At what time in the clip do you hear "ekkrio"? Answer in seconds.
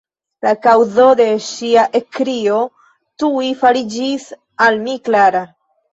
2.01-2.57